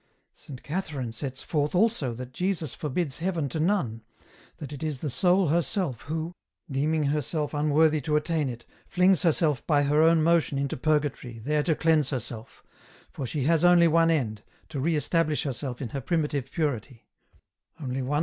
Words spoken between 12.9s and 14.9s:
for she has only one end, to